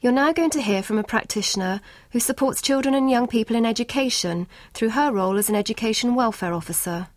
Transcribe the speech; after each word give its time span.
You're 0.00 0.12
now 0.12 0.32
going 0.32 0.50
to 0.50 0.62
hear 0.62 0.84
from 0.84 0.96
a 0.98 1.02
practitioner 1.02 1.80
who 2.12 2.20
supports 2.20 2.62
children 2.62 2.94
and 2.94 3.10
young 3.10 3.26
people 3.26 3.56
in 3.56 3.66
education 3.66 4.46
through 4.72 4.90
her 4.90 5.10
role 5.10 5.36
as 5.36 5.48
an 5.48 5.56
education 5.56 6.14
welfare 6.14 6.54
officer. 6.54 7.08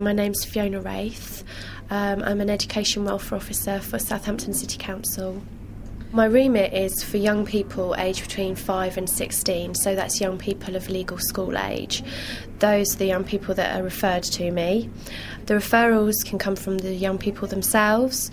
My 0.00 0.14
name's 0.14 0.42
Fiona 0.42 0.80
Wraith. 0.80 1.44
Um, 1.90 2.22
I'm 2.22 2.40
an 2.40 2.48
education 2.48 3.04
welfare 3.04 3.36
officer 3.36 3.78
for 3.78 3.98
Southampton 3.98 4.54
City 4.54 4.78
Council. 4.78 5.42
My 6.14 6.26
remit 6.26 6.72
is 6.72 7.02
for 7.02 7.16
young 7.16 7.44
people 7.44 7.96
aged 7.98 8.22
between 8.22 8.54
5 8.54 8.98
and 8.98 9.10
16, 9.10 9.74
so 9.74 9.96
that's 9.96 10.20
young 10.20 10.38
people 10.38 10.76
of 10.76 10.88
legal 10.88 11.18
school 11.18 11.58
age. 11.58 12.04
Those 12.60 12.94
are 12.94 12.98
the 12.98 13.06
young 13.06 13.24
people 13.24 13.52
that 13.56 13.76
are 13.76 13.82
referred 13.82 14.22
to 14.22 14.52
me. 14.52 14.88
The 15.46 15.54
referrals 15.54 16.24
can 16.24 16.38
come 16.38 16.54
from 16.54 16.78
the 16.78 16.94
young 16.94 17.18
people 17.18 17.48
themselves. 17.48 18.30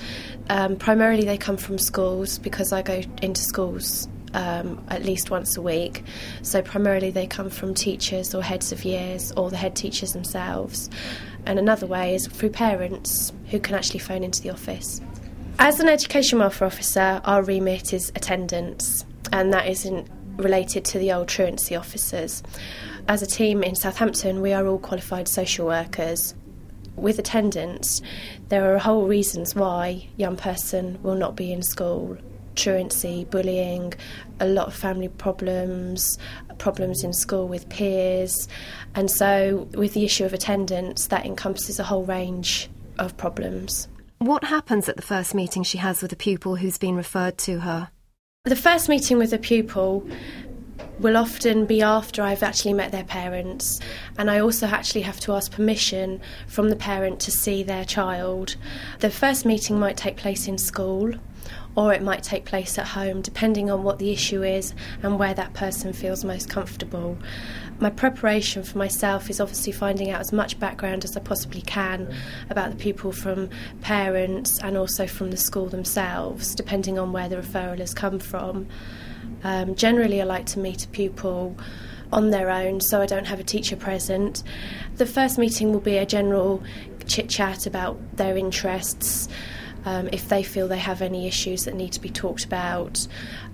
Um, 0.47 0.75
primarily, 0.75 1.25
they 1.25 1.39
come 1.39 1.57
from 1.57 1.79
schools 1.79 2.37
because 2.37 2.71
I 2.71 2.83
go 2.83 3.01
into 3.23 3.41
schools 3.41 4.07
um, 4.35 4.85
at 4.89 5.03
least 5.03 5.31
once 5.31 5.57
a 5.57 5.61
week. 5.63 6.03
So, 6.43 6.61
primarily, 6.61 7.09
they 7.09 7.25
come 7.25 7.49
from 7.49 7.73
teachers 7.73 8.35
or 8.35 8.43
heads 8.43 8.71
of 8.71 8.85
years 8.85 9.31
or 9.31 9.49
the 9.49 9.57
head 9.57 9.75
teachers 9.75 10.13
themselves. 10.13 10.87
And 11.47 11.57
another 11.57 11.87
way 11.87 12.13
is 12.13 12.27
through 12.27 12.51
parents 12.51 13.33
who 13.47 13.59
can 13.59 13.73
actually 13.73 14.01
phone 14.01 14.23
into 14.23 14.39
the 14.39 14.51
office. 14.51 15.01
As 15.59 15.79
an 15.79 15.87
education 15.87 16.39
welfare 16.39 16.65
officer, 16.65 17.21
our 17.23 17.43
remit 17.43 17.93
is 17.93 18.11
attendance, 18.15 19.05
and 19.31 19.53
that 19.53 19.67
isn't 19.67 20.09
related 20.37 20.85
to 20.85 20.99
the 20.99 21.11
old 21.11 21.27
truancy 21.27 21.75
officers. 21.75 22.41
As 23.07 23.21
a 23.21 23.27
team 23.27 23.63
in 23.63 23.75
Southampton, 23.75 24.41
we 24.41 24.53
are 24.53 24.65
all 24.65 24.79
qualified 24.79 25.27
social 25.27 25.67
workers. 25.67 26.33
With 26.95 27.19
attendance, 27.19 28.01
there 28.49 28.73
are 28.73 28.79
whole 28.79 29.07
reasons 29.07 29.55
why 29.55 30.07
young 30.17 30.35
person 30.35 30.99
will 31.03 31.15
not 31.15 31.35
be 31.35 31.51
in 31.51 31.61
school. 31.61 32.17
Truancy, 32.55 33.25
bullying, 33.25 33.93
a 34.39 34.45
lot 34.45 34.67
of 34.67 34.73
family 34.73 35.07
problems, 35.07 36.17
problems 36.57 37.03
in 37.03 37.13
school 37.13 37.47
with 37.47 37.69
peers. 37.69 38.47
And 38.93 39.09
so, 39.09 39.67
with 39.73 39.93
the 39.93 40.05
issue 40.05 40.25
of 40.25 40.33
attendance, 40.33 41.07
that 41.07 41.25
encompasses 41.25 41.79
a 41.79 41.83
whole 41.83 42.03
range 42.03 42.69
of 42.99 43.15
problems. 43.17 43.87
What 44.21 44.43
happens 44.43 44.87
at 44.87 44.97
the 44.97 45.01
first 45.01 45.33
meeting 45.33 45.63
she 45.63 45.79
has 45.79 46.03
with 46.03 46.13
a 46.13 46.15
pupil 46.15 46.57
who's 46.57 46.77
been 46.77 46.95
referred 46.95 47.39
to 47.39 47.61
her? 47.61 47.89
The 48.45 48.55
first 48.55 48.87
meeting 48.87 49.17
with 49.17 49.33
a 49.33 49.39
pupil 49.39 50.07
will 50.99 51.17
often 51.17 51.65
be 51.65 51.81
after 51.81 52.21
I've 52.21 52.43
actually 52.43 52.75
met 52.75 52.91
their 52.91 53.03
parents, 53.03 53.79
and 54.19 54.29
I 54.29 54.37
also 54.37 54.67
actually 54.67 55.01
have 55.01 55.19
to 55.21 55.33
ask 55.33 55.51
permission 55.51 56.21
from 56.45 56.69
the 56.69 56.75
parent 56.75 57.19
to 57.21 57.31
see 57.31 57.63
their 57.63 57.83
child. 57.83 58.57
The 58.99 59.09
first 59.09 59.43
meeting 59.43 59.79
might 59.79 59.97
take 59.97 60.17
place 60.17 60.47
in 60.47 60.59
school, 60.59 61.15
or 61.75 61.91
it 61.91 62.03
might 62.03 62.21
take 62.21 62.45
place 62.45 62.77
at 62.77 62.89
home, 62.89 63.23
depending 63.23 63.71
on 63.71 63.81
what 63.81 63.97
the 63.97 64.11
issue 64.11 64.43
is 64.43 64.75
and 65.01 65.17
where 65.17 65.33
that 65.33 65.55
person 65.55 65.93
feels 65.93 66.23
most 66.23 66.47
comfortable. 66.47 67.17
My 67.81 67.89
preparation 67.89 68.61
for 68.61 68.77
myself 68.77 69.27
is 69.31 69.41
obviously 69.41 69.73
finding 69.73 70.11
out 70.11 70.21
as 70.21 70.31
much 70.31 70.59
background 70.59 71.03
as 71.03 71.17
I 71.17 71.19
possibly 71.19 71.61
can 71.61 72.13
about 72.51 72.69
the 72.69 72.77
people 72.77 73.11
from 73.11 73.49
parents 73.81 74.59
and 74.59 74.77
also 74.77 75.07
from 75.07 75.31
the 75.31 75.37
school 75.37 75.65
themselves, 75.65 76.53
depending 76.53 76.99
on 76.99 77.11
where 77.11 77.27
the 77.27 77.37
referral 77.37 77.79
has 77.79 77.91
come 77.95 78.19
from. 78.19 78.67
Um, 79.43 79.73
generally, 79.73 80.21
I 80.21 80.25
like 80.25 80.45
to 80.47 80.59
meet 80.59 80.85
a 80.85 80.87
pupil 80.89 81.57
on 82.13 82.29
their 82.29 82.51
own, 82.51 82.81
so 82.81 83.01
I 83.01 83.07
don't 83.07 83.25
have 83.25 83.39
a 83.39 83.43
teacher 83.43 83.75
present. 83.75 84.43
The 84.97 85.07
first 85.07 85.39
meeting 85.39 85.73
will 85.73 85.79
be 85.79 85.97
a 85.97 86.05
general 86.05 86.61
chit 87.07 87.29
chat 87.29 87.65
about 87.65 87.97
their 88.17 88.37
interests. 88.37 89.27
Um, 89.85 90.09
if 90.11 90.29
they 90.29 90.43
feel 90.43 90.67
they 90.67 90.77
have 90.77 91.01
any 91.01 91.27
issues 91.27 91.65
that 91.65 91.73
need 91.73 91.91
to 91.93 92.01
be 92.01 92.09
talked 92.09 92.45
about, 92.45 93.07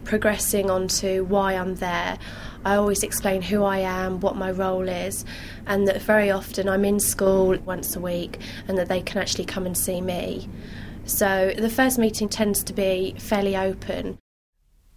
progressing 0.04 0.70
on 0.70 0.88
to 0.90 1.22
why 1.22 1.54
I'm 1.54 1.76
there, 1.76 2.18
I 2.66 2.76
always 2.76 3.04
explain 3.04 3.42
who 3.42 3.64
I 3.64 3.80
am, 3.80 4.20
what 4.20 4.36
my 4.36 4.52
role 4.52 4.90
is, 4.90 5.24
and 5.66 5.88
that 5.88 6.02
very 6.02 6.30
often 6.30 6.68
I'm 6.68 6.84
in 6.84 7.00
school 7.00 7.58
once 7.60 7.96
a 7.96 8.00
week 8.00 8.40
and 8.68 8.78
that 8.78 8.90
they 8.90 9.02
can 9.02 9.22
actually 9.22 9.46
come 9.46 9.66
and 9.66 9.78
see 9.78 10.02
me. 10.02 10.50
So 11.06 11.54
the 11.58 11.70
first 11.70 11.98
meeting 11.98 12.28
tends 12.28 12.64
to 12.64 12.74
be 12.74 13.16
fairly 13.18 13.56
open. 13.56 14.18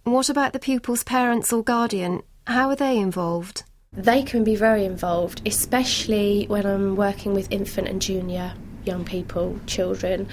What 0.03 0.29
about 0.29 0.51
the 0.51 0.59
pupil's 0.59 1.03
parents 1.03 1.53
or 1.53 1.63
guardian? 1.63 2.23
How 2.47 2.69
are 2.69 2.75
they 2.75 2.97
involved? 2.97 3.63
They 3.93 4.23
can 4.23 4.43
be 4.43 4.55
very 4.55 4.83
involved, 4.83 5.41
especially 5.45 6.45
when 6.47 6.65
I'm 6.65 6.95
working 6.95 7.33
with 7.33 7.51
infant 7.51 7.87
and 7.87 8.01
junior 8.01 8.53
young 8.85 9.05
people, 9.05 9.59
children. 9.67 10.27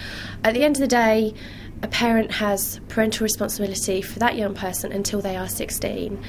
At 0.44 0.54
the 0.54 0.64
end 0.64 0.76
of 0.76 0.80
the 0.80 0.88
day, 0.88 1.34
a 1.82 1.88
parent 1.88 2.32
has 2.32 2.80
parental 2.88 3.24
responsibility 3.24 4.02
for 4.02 4.18
that 4.18 4.36
young 4.36 4.54
person 4.54 4.92
until 4.92 5.20
they 5.20 5.36
are 5.36 5.48
16. 5.48 6.22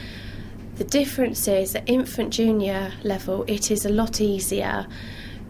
The 0.75 0.83
difference 0.83 1.47
is 1.47 1.75
at 1.75 1.89
infant 1.89 2.31
junior 2.33 2.93
level, 3.03 3.43
it 3.47 3.71
is 3.71 3.85
a 3.85 3.89
lot 3.89 4.21
easier 4.21 4.87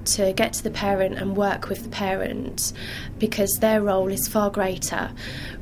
to 0.05 0.33
get 0.33 0.53
to 0.53 0.63
the 0.63 0.71
parent 0.71 1.17
and 1.17 1.35
work 1.35 1.69
with 1.69 1.83
the 1.83 1.89
parent 1.89 2.73
because 3.17 3.51
their 3.59 3.81
role 3.81 4.07
is 4.07 4.27
far 4.27 4.49
greater. 4.49 5.11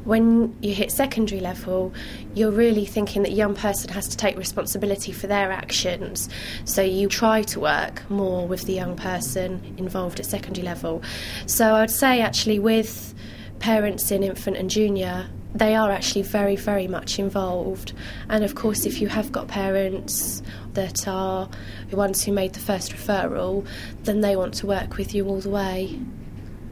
When 0.04 0.56
you 0.62 0.74
hit 0.74 0.92
secondary 0.92 1.42
level, 1.42 1.94
you're 2.34 2.52
really 2.52 2.86
thinking 2.86 3.24
that 3.24 3.32
a 3.32 3.36
young 3.36 3.56
person 3.56 3.90
has 3.92 4.08
to 4.10 4.18
take 4.18 4.38
responsibility 4.38 5.12
for 5.12 5.28
their 5.28 5.52
actions. 5.52 6.30
So 6.66 6.82
you 6.82 7.10
try 7.10 7.42
to 7.44 7.60
work 7.60 8.10
more 8.10 8.48
with 8.48 8.64
the 8.64 8.74
young 8.74 8.96
person 8.96 9.76
involved 9.78 10.20
at 10.20 10.26
secondary 10.26 10.66
level. 10.66 11.02
So 11.46 11.76
I'd 11.76 11.92
say 11.92 12.22
actually 12.22 12.60
with 12.60 13.14
parents 13.60 14.12
in 14.12 14.24
infant 14.24 14.58
and 14.58 14.70
junior, 14.70 15.28
they 15.56 15.76
are 15.76 15.92
actually 15.92 16.22
very, 16.22 16.56
very 16.56 16.88
much 16.88 17.20
involved. 17.20 17.94
And 18.30 18.44
of 18.44 18.56
course, 18.56 18.86
if 18.86 19.02
you 19.02 19.08
have 19.08 19.32
got 19.32 19.48
parents 19.48 20.42
that 20.74 21.08
are 21.08 21.50
the 21.90 21.98
ones 21.98 22.24
who 22.24 22.32
made 22.32 22.54
the 22.54 22.60
first 22.60 22.92
referral, 22.92 23.66
then 24.04 24.22
they 24.22 24.36
want 24.36 24.54
to 24.56 24.68
work 24.68 24.98
with 24.98 25.16
you 25.16 25.28
all 25.28 25.40
the 25.40 25.50
way. 25.50 26.00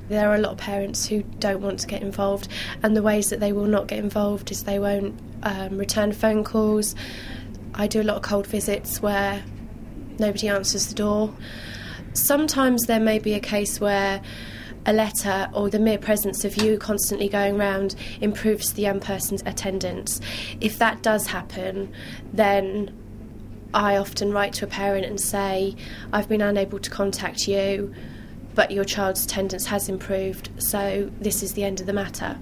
There 0.08 0.30
are 0.30 0.36
a 0.36 0.40
lot 0.40 0.52
of 0.52 0.58
parents 0.59 1.08
who 1.08 1.24
don't 1.40 1.62
want 1.62 1.80
to 1.80 1.88
get 1.88 2.03
involved, 2.03 2.47
and 2.84 2.96
the 2.96 3.02
ways 3.02 3.31
that 3.31 3.40
they 3.40 3.52
will 3.52 3.66
not 3.66 3.88
get 3.88 4.00
involved 4.00 4.52
is 4.52 4.63
they 4.63 4.78
won't 4.78 5.19
um, 5.42 5.78
return 5.78 6.12
phone 6.12 6.44
calls. 6.44 6.94
I 7.74 7.88
do 7.88 8.02
a 8.02 8.03
lot 8.03 8.18
of 8.18 8.22
cold 8.22 8.46
visits 8.46 9.02
where 9.02 9.44
nobody 10.19 10.47
answers 10.47 10.88
the 10.88 10.96
door. 10.96 11.34
Sometimes 12.13 12.84
there 12.84 13.00
may 13.00 13.19
be 13.19 13.34
a 13.34 13.40
case 13.40 13.81
where 13.81 14.22
a 14.85 14.94
letter 14.94 15.50
or 15.53 15.69
the 15.69 15.79
mere 15.79 15.97
presence 15.97 16.46
of 16.46 16.57
you 16.57 16.78
constantly 16.78 17.28
going 17.28 17.59
around 17.59 17.96
improves 18.22 18.73
the 18.73 18.81
young 18.81 19.00
person's 19.00 19.41
attendance. 19.46 20.22
If 20.62 20.78
that 20.79 21.01
does 21.01 21.28
happen, 21.28 21.94
then 22.34 22.94
I 23.74 23.97
often 23.97 24.31
write 24.31 24.53
to 24.53 24.66
a 24.66 24.68
parent 24.68 25.06
and 25.06 25.19
say, 25.19 25.75
I've 26.13 26.29
been 26.29 26.41
unable 26.41 26.79
to 26.79 26.90
contact 26.90 27.47
you, 27.47 27.94
but 28.53 28.72
your 28.72 28.85
child's 28.85 29.25
attendance 29.25 29.66
has 29.66 29.90
improved, 29.90 30.50
so 30.59 31.12
this 31.19 31.44
is 31.44 31.53
the 31.53 31.66
end 31.66 31.81
of 31.81 31.88
the 31.88 31.94
matter. 31.94 32.38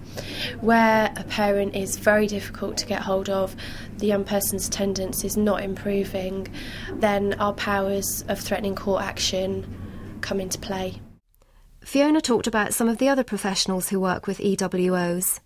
Where 0.62 1.12
a 1.16 1.24
parent 1.24 1.76
is 1.76 1.98
very 1.98 2.28
difficult 2.28 2.78
to 2.78 2.86
get 2.86 3.02
hold 3.02 3.30
of, 3.30 3.56
the 3.98 4.06
young 4.06 4.24
person's 4.24 4.68
attendance 4.68 5.24
is 5.24 5.36
not 5.36 5.64
improving, 5.64 6.48
then 6.94 7.34
our 7.40 7.54
powers 7.54 8.24
of 8.28 8.40
threatening 8.40 8.76
court 8.76 9.02
action 9.02 9.66
come 10.22 10.40
into 10.40 10.60
play. 10.60 11.02
Fiona 11.84 12.22
talked 12.22 12.48
about 12.48 12.74
some 12.74 12.88
of 12.88 12.98
the 12.98 13.10
other 13.10 13.24
professionals 13.24 13.90
who 13.90 14.00
work 14.00 14.26
with 14.26 14.40
EWOs. 14.40 15.40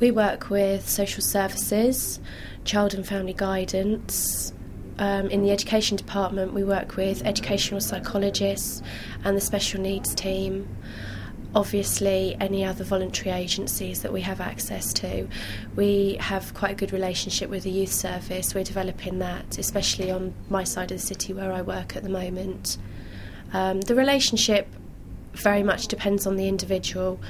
We 0.00 0.10
work 0.10 0.50
with 0.50 0.88
social 0.88 1.22
services, 1.22 2.18
child 2.64 2.94
and 2.94 3.06
family 3.06 3.34
guidance. 3.34 4.52
Um, 4.98 5.28
in 5.28 5.42
the 5.42 5.50
education 5.50 5.96
department, 5.96 6.54
we 6.54 6.64
work 6.64 6.96
with 6.96 7.24
educational 7.24 7.80
psychologists 7.80 8.82
and 9.24 9.36
the 9.36 9.40
special 9.40 9.80
needs 9.80 10.14
team. 10.14 10.66
Obviously, 11.54 12.36
any 12.40 12.64
other 12.64 12.84
voluntary 12.84 13.30
agencies 13.30 14.02
that 14.02 14.12
we 14.12 14.22
have 14.22 14.40
access 14.40 14.92
to. 14.94 15.28
We 15.74 16.16
have 16.20 16.52
quite 16.54 16.72
a 16.72 16.74
good 16.74 16.92
relationship 16.92 17.48
with 17.48 17.62
the 17.62 17.70
youth 17.70 17.92
service. 17.92 18.54
We're 18.54 18.64
developing 18.64 19.18
that, 19.20 19.58
especially 19.58 20.10
on 20.10 20.34
my 20.48 20.64
side 20.64 20.90
of 20.90 20.98
the 20.98 21.06
city 21.06 21.32
where 21.32 21.52
I 21.52 21.62
work 21.62 21.96
at 21.96 22.02
the 22.02 22.08
moment. 22.08 22.78
Um, 23.52 23.80
the 23.82 23.94
relationship 23.94 24.68
very 25.36 25.62
much 25.62 25.88
depends 25.88 26.26
on 26.26 26.36
the 26.36 26.48
individual 26.48 27.20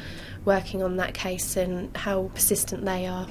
working 0.45 0.83
on 0.83 0.97
that 0.97 1.15
case 1.15 1.57
and 1.57 1.95
how 1.97 2.31
persistent 2.35 2.85
they 2.85 3.07
are. 3.07 3.27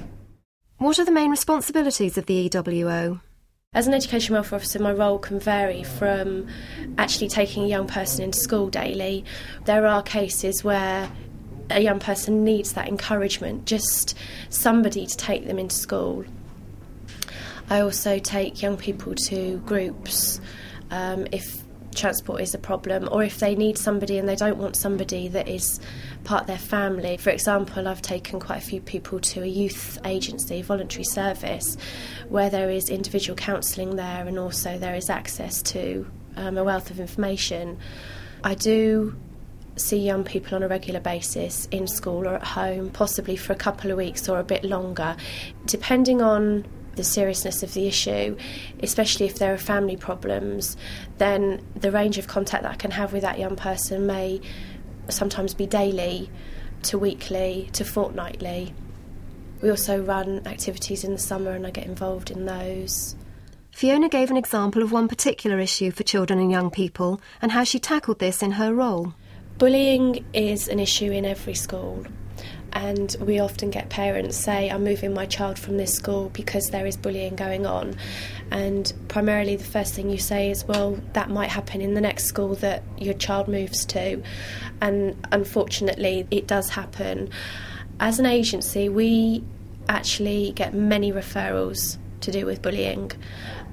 What 0.78 0.98
are 0.98 1.04
the 1.04 1.12
main 1.12 1.30
responsibilities 1.30 2.18
of 2.18 2.26
the 2.26 2.48
EWO? 2.48 3.20
As 3.72 3.86
an 3.86 3.94
education 3.94 4.34
welfare 4.34 4.56
officer, 4.56 4.78
my 4.78 4.92
role 4.92 5.18
can 5.18 5.40
vary 5.40 5.82
from 5.82 6.46
actually 6.98 7.28
taking 7.28 7.64
a 7.64 7.66
young 7.66 7.86
person 7.86 8.24
into 8.24 8.38
school 8.38 8.68
daily. 8.68 9.24
There 9.64 9.86
are 9.86 10.02
cases 10.02 10.62
where 10.62 11.10
a 11.70 11.80
young 11.80 11.98
person 11.98 12.44
needs 12.44 12.72
that 12.74 12.88
encouragement, 12.88 13.66
just 13.66 14.14
somebody 14.50 15.06
to 15.06 15.16
take 15.16 15.46
them 15.46 15.58
into 15.58 15.74
school. 15.74 16.24
I 17.68 17.80
also 17.80 18.18
take 18.18 18.62
young 18.62 18.76
people 18.76 19.14
to 19.14 19.58
groups. 19.66 20.40
Um, 20.90 21.26
if 21.32 21.62
transport 21.96 22.40
is 22.40 22.54
a 22.54 22.58
problem, 22.58 23.08
or 23.10 23.22
if 23.22 23.38
they 23.38 23.54
need 23.54 23.78
somebody 23.78 24.18
and 24.18 24.28
they 24.28 24.36
don't 24.36 24.58
want 24.58 24.76
somebody 24.76 25.28
that 25.28 25.48
is 25.48 25.80
part 26.24 26.42
of 26.42 26.46
their 26.46 26.58
family. 26.58 27.16
For 27.16 27.30
example, 27.30 27.88
I've 27.88 28.02
taken 28.02 28.40
quite 28.40 28.58
a 28.58 28.66
few 28.66 28.80
people 28.80 29.20
to 29.20 29.42
a 29.42 29.46
youth 29.46 29.98
agency, 30.04 30.62
voluntary 30.62 31.04
service, 31.04 31.76
where 32.28 32.50
there 32.50 32.70
is 32.70 32.88
individual 32.88 33.36
counselling 33.36 33.96
there 33.96 34.26
and 34.26 34.38
also 34.38 34.78
there 34.78 34.94
is 34.94 35.10
access 35.10 35.62
to 35.62 36.06
um, 36.36 36.58
a 36.58 36.64
wealth 36.64 36.90
of 36.90 37.00
information. 37.00 37.78
I 38.44 38.54
do 38.54 39.16
see 39.76 39.98
young 39.98 40.24
people 40.24 40.56
on 40.56 40.62
a 40.62 40.68
regular 40.68 41.00
basis 41.00 41.66
in 41.70 41.86
school 41.86 42.26
or 42.26 42.34
at 42.34 42.44
home, 42.44 42.90
possibly 42.90 43.36
for 43.36 43.52
a 43.52 43.56
couple 43.56 43.90
of 43.90 43.96
weeks 43.96 44.28
or 44.28 44.38
a 44.38 44.44
bit 44.44 44.64
longer, 44.64 45.16
depending 45.66 46.22
on 46.22 46.66
the 46.96 47.04
seriousness 47.04 47.62
of 47.62 47.72
the 47.74 47.86
issue, 47.86 48.36
especially 48.82 49.26
if 49.26 49.38
there 49.38 49.54
are 49.54 49.58
family 49.58 49.96
problems, 49.96 50.76
then 51.18 51.64
the 51.74 51.90
range 51.90 52.18
of 52.18 52.26
contact 52.26 52.64
that 52.64 52.72
I 52.72 52.76
can 52.76 52.90
have 52.90 53.12
with 53.12 53.22
that 53.22 53.38
young 53.38 53.56
person 53.56 54.06
may 54.06 54.40
sometimes 55.08 55.54
be 55.54 55.66
daily 55.66 56.30
to 56.82 56.98
weekly 56.98 57.70
to 57.72 57.84
fortnightly. 57.84 58.74
We 59.62 59.70
also 59.70 60.02
run 60.02 60.46
activities 60.46 61.04
in 61.04 61.12
the 61.12 61.18
summer 61.18 61.52
and 61.52 61.66
I 61.66 61.70
get 61.70 61.86
involved 61.86 62.30
in 62.30 62.44
those. 62.46 63.16
Fiona 63.70 64.08
gave 64.08 64.30
an 64.30 64.36
example 64.36 64.82
of 64.82 64.92
one 64.92 65.08
particular 65.08 65.58
issue 65.58 65.90
for 65.90 66.02
children 66.02 66.38
and 66.38 66.50
young 66.50 66.70
people 66.70 67.20
and 67.42 67.52
how 67.52 67.64
she 67.64 67.78
tackled 67.78 68.18
this 68.18 68.42
in 68.42 68.52
her 68.52 68.74
role. 68.74 69.14
Bullying 69.58 70.24
is 70.32 70.68
an 70.68 70.80
issue 70.80 71.10
in 71.10 71.24
every 71.24 71.54
school 71.54 72.06
and 72.72 73.16
we 73.20 73.38
often 73.38 73.70
get 73.70 73.88
parents 73.88 74.36
say, 74.36 74.68
I'm 74.70 74.84
moving 74.84 75.14
my 75.14 75.26
child 75.26 75.58
from 75.58 75.76
this 75.76 75.94
school 75.94 76.30
because 76.32 76.66
there 76.66 76.86
is 76.86 76.96
bullying 76.96 77.36
going 77.36 77.66
on. 77.66 77.96
And 78.50 78.92
primarily, 79.08 79.56
the 79.56 79.64
first 79.64 79.94
thing 79.94 80.10
you 80.10 80.18
say 80.18 80.50
is, 80.50 80.64
Well, 80.64 80.98
that 81.14 81.30
might 81.30 81.50
happen 81.50 81.80
in 81.80 81.94
the 81.94 82.00
next 82.00 82.24
school 82.24 82.54
that 82.56 82.82
your 82.98 83.14
child 83.14 83.48
moves 83.48 83.84
to. 83.86 84.22
And 84.80 85.16
unfortunately, 85.32 86.26
it 86.30 86.46
does 86.46 86.70
happen. 86.70 87.30
As 87.98 88.18
an 88.18 88.26
agency, 88.26 88.88
we 88.88 89.42
actually 89.88 90.52
get 90.52 90.74
many 90.74 91.12
referrals 91.12 91.98
to 92.20 92.30
do 92.32 92.46
with 92.46 92.62
bullying 92.62 93.12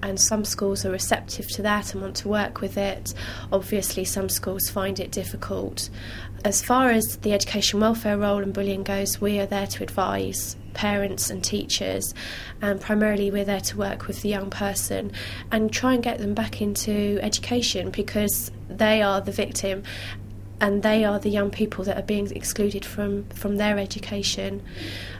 and 0.03 0.19
some 0.19 0.43
schools 0.43 0.85
are 0.85 0.91
receptive 0.91 1.47
to 1.47 1.61
that 1.61 1.93
and 1.93 2.01
want 2.01 2.15
to 2.17 2.27
work 2.27 2.59
with 2.59 2.77
it. 2.77 3.13
Obviously, 3.51 4.03
some 4.03 4.27
schools 4.27 4.69
find 4.69 4.99
it 4.99 5.11
difficult. 5.11 5.89
As 6.43 6.61
far 6.61 6.91
as 6.91 7.17
the 7.21 7.31
education 7.31 7.79
welfare 7.79 8.17
role 8.17 8.43
and 8.43 8.53
bullying 8.53 8.83
goes, 8.83 9.21
we 9.21 9.39
are 9.39 9.45
there 9.45 9.65
to 9.67 9.83
advise 9.83 10.57
parents 10.73 11.29
and 11.29 11.41
teachers, 11.41 12.13
and 12.61 12.81
primarily 12.81 13.31
we're 13.31 13.45
there 13.45 13.61
to 13.61 13.77
work 13.77 14.07
with 14.07 14.21
the 14.23 14.29
young 14.29 14.49
person 14.49 15.11
and 15.51 15.71
try 15.71 15.93
and 15.93 16.03
get 16.03 16.17
them 16.17 16.33
back 16.33 16.61
into 16.61 17.17
education 17.21 17.89
because 17.89 18.51
they 18.69 19.01
are 19.01 19.21
the 19.21 19.31
victim 19.31 19.83
and 20.61 20.83
they 20.83 21.03
are 21.03 21.19
the 21.19 21.29
young 21.29 21.49
people 21.49 21.83
that 21.85 21.97
are 21.97 22.03
being 22.03 22.31
excluded 22.31 22.85
from, 22.85 23.25
from 23.29 23.57
their 23.57 23.77
education. 23.77 24.61